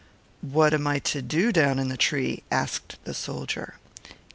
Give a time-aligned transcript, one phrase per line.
[0.41, 3.75] "But what am I to do, down there in the tree?" asked the soldier.